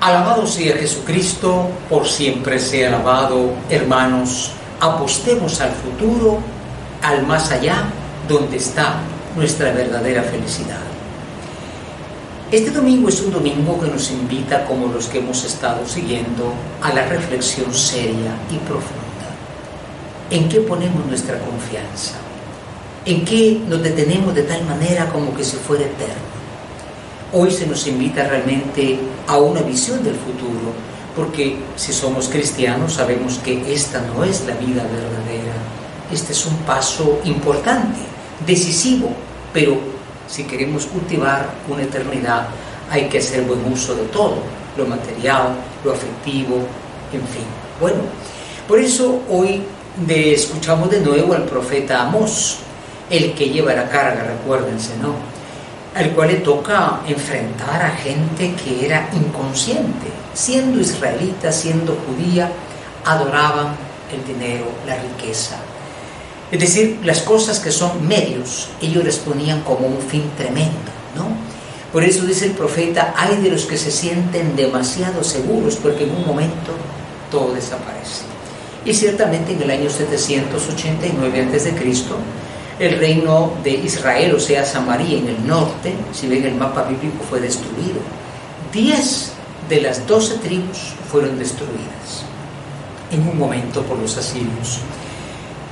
[0.00, 4.52] Alabado sea Jesucristo, por siempre sea alabado, hermanos.
[4.78, 6.38] Apostemos al futuro,
[7.02, 7.82] al más allá,
[8.28, 9.00] donde está
[9.34, 10.78] nuestra verdadera felicidad.
[12.52, 16.92] Este domingo es un domingo que nos invita, como los que hemos estado siguiendo, a
[16.92, 19.28] la reflexión seria y profunda.
[20.30, 22.14] ¿En qué ponemos nuestra confianza?
[23.04, 26.37] ¿En qué nos detenemos de tal manera como que se fuera eterno?
[27.30, 30.72] Hoy se nos invita realmente a una visión del futuro,
[31.14, 35.52] porque si somos cristianos sabemos que esta no es la vida verdadera.
[36.10, 37.98] Este es un paso importante,
[38.46, 39.10] decisivo,
[39.52, 39.76] pero
[40.26, 42.48] si queremos cultivar una eternidad
[42.90, 44.36] hay que hacer buen uso de todo,
[44.78, 46.56] lo material, lo afectivo,
[47.12, 47.44] en fin.
[47.78, 47.98] Bueno,
[48.66, 49.62] por eso hoy
[50.08, 52.60] escuchamos de nuevo al profeta Amós,
[53.10, 55.37] el que lleva la carga, recuérdense, ¿no?
[55.98, 62.52] Al cual le toca enfrentar a gente que era inconsciente, siendo israelita, siendo judía,
[63.04, 63.74] adoraban
[64.12, 65.56] el dinero, la riqueza.
[66.52, 71.26] Es decir, las cosas que son medios, ellos les ponían como un fin tremendo, ¿no?
[71.92, 76.14] Por eso dice el profeta, hay de los que se sienten demasiado seguros porque en
[76.14, 76.74] un momento
[77.28, 78.22] todo desaparece.
[78.84, 81.74] Y ciertamente en el año 789 a.C.,
[82.78, 87.24] el reino de Israel, o sea, Samaria en el norte, si ven el mapa bíblico,
[87.28, 88.00] fue destruido.
[88.72, 89.32] Diez
[89.68, 92.24] de las doce tribus fueron destruidas
[93.10, 94.80] en un momento por los asirios.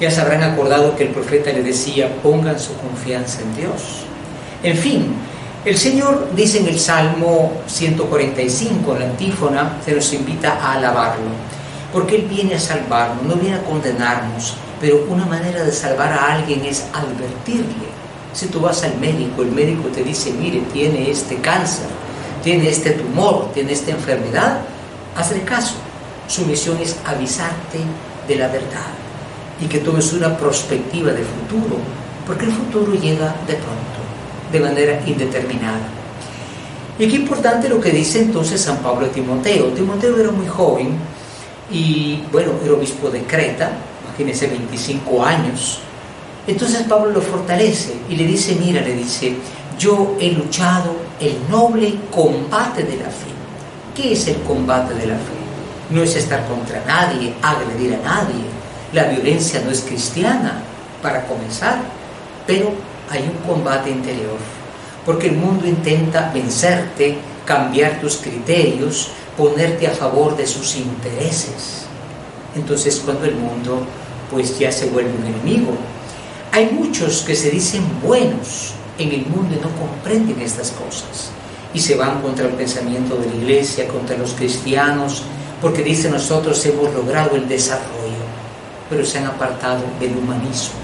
[0.00, 4.04] Ya se habrán acordado que el profeta le decía, pongan su confianza en Dios.
[4.62, 5.14] En fin,
[5.64, 11.30] el Señor dice en el Salmo 145, en la antífona, se nos invita a alabarlo,
[11.92, 16.34] porque Él viene a salvarnos, no viene a condenarnos, pero una manera de salvar a
[16.34, 17.86] alguien es advertirle.
[18.32, 21.86] Si tú vas al médico, el médico te dice, mire, tiene este cáncer,
[22.42, 24.60] tiene este tumor, tiene esta enfermedad,
[25.16, 25.74] hazle caso.
[26.28, 27.78] Su misión es avisarte
[28.28, 28.92] de la verdad
[29.60, 31.76] y que tomes una perspectiva de futuro,
[32.26, 33.98] porque el futuro llega de pronto,
[34.52, 35.88] de manera indeterminada.
[36.98, 39.66] Y qué importante lo que dice entonces San Pablo a Timoteo.
[39.68, 40.96] Timoteo era muy joven
[41.70, 43.70] y, bueno, era obispo de Creta,
[44.24, 45.80] ese 25 años.
[46.46, 49.34] Entonces Pablo lo fortalece y le dice, mira, le dice,
[49.78, 53.32] yo he luchado el noble combate de la fe.
[53.94, 55.36] ¿Qué es el combate de la fe?
[55.90, 58.44] No es estar contra nadie, agredir a nadie.
[58.92, 60.62] La violencia no es cristiana,
[61.02, 61.78] para comenzar,
[62.46, 62.72] pero
[63.08, 64.38] hay un combate interior,
[65.04, 71.86] porque el mundo intenta vencerte, cambiar tus criterios, ponerte a favor de sus intereses.
[72.56, 73.86] Entonces cuando el mundo
[74.30, 75.72] pues ya se vuelve un enemigo.
[76.52, 81.30] Hay muchos que se dicen buenos en el mundo y no comprenden estas cosas
[81.74, 85.22] y se van contra el pensamiento de la iglesia, contra los cristianos,
[85.60, 88.24] porque dicen nosotros hemos logrado el desarrollo,
[88.88, 90.76] pero se han apartado del humanismo.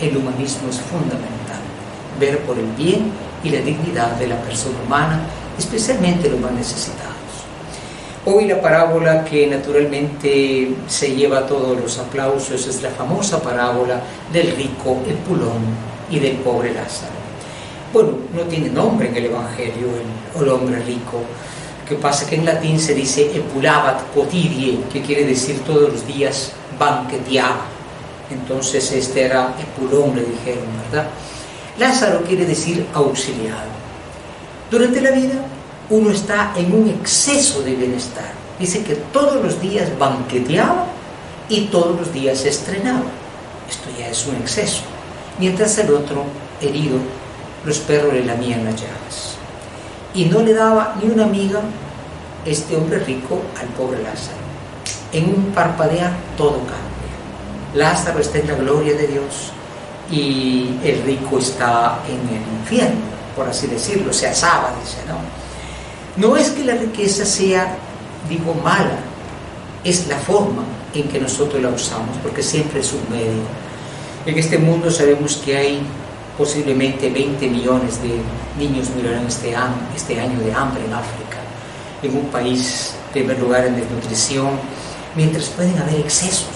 [0.00, 1.60] El humanismo es fundamental,
[2.20, 3.10] ver por el bien
[3.42, 5.20] y la dignidad de la persona humana,
[5.58, 7.17] especialmente los más necesitados.
[8.24, 14.00] Hoy la parábola que naturalmente se lleva todos los aplausos es la famosa parábola
[14.32, 15.62] del rico Epulón
[16.10, 17.12] y del pobre Lázaro.
[17.92, 19.88] Bueno, no tiene nombre en el Evangelio
[20.38, 21.22] el, hombre rico,
[21.88, 26.52] que pasa que en latín se dice epulabat quotidie, que quiere decir todos los días
[26.78, 27.64] banqueteaba.
[28.30, 31.08] Entonces este era Epulón, le dijeron, ¿verdad?
[31.78, 33.70] Lázaro quiere decir auxiliado.
[34.70, 35.46] Durante la vida
[35.90, 38.30] uno está en un exceso de bienestar.
[38.58, 40.86] Dice que todos los días banqueteaba
[41.48, 43.06] y todos los días estrenaba.
[43.68, 44.82] Esto ya es un exceso.
[45.38, 46.24] Mientras el otro,
[46.60, 46.98] herido,
[47.64, 49.36] los perros le lamían las llagas.
[50.14, 51.60] Y no le daba ni una amiga
[52.44, 54.38] este hombre rico al pobre Lázaro.
[55.12, 56.88] En un parpadear todo cambia.
[57.74, 59.52] Lázaro está en la gloria de Dios
[60.10, 63.00] y el rico está en el infierno,
[63.36, 65.47] por así decirlo, se asaba, dice, ¿no?
[66.18, 67.76] No es que la riqueza sea,
[68.28, 68.98] digo, mala,
[69.84, 73.44] es la forma en que nosotros la usamos, porque siempre es un medio.
[74.26, 75.80] En este mundo sabemos que hay
[76.36, 78.18] posiblemente 20 millones de
[78.58, 81.38] niños morirán este año, este año de hambre en África,
[82.02, 84.50] en un país, primer lugar, en desnutrición,
[85.14, 86.48] mientras pueden haber excesos.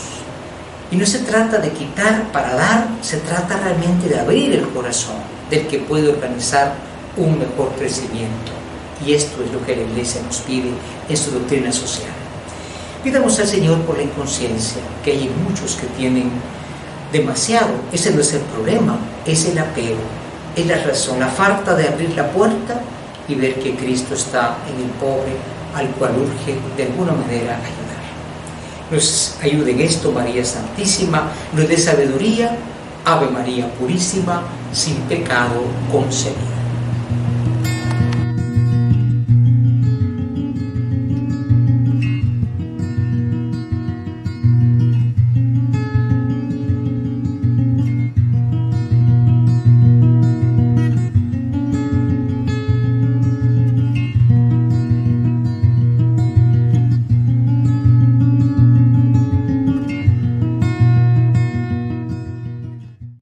[0.91, 5.19] Y no se trata de quitar para dar, se trata realmente de abrir el corazón
[5.49, 6.75] del que puede organizar
[7.17, 8.62] un mejor crecimiento.
[9.07, 10.71] Y esto es lo que la Iglesia nos pide
[11.09, 12.13] en su doctrina social.
[13.03, 16.31] Pidamos al Señor por la inconsciencia, que hay muchos que tienen
[17.13, 17.71] demasiado.
[17.93, 18.97] Ese no es el problema,
[19.27, 20.01] es el apego,
[20.55, 22.81] es la razón, la falta de abrir la puerta
[23.29, 25.33] y ver que Cristo está en el pobre,
[25.75, 28.03] al cual urge de alguna manera ayudar.
[28.91, 32.57] Nos ayude en esto María Santísima, nos dé sabiduría,
[33.05, 36.62] Ave María Purísima, sin pecado concebido.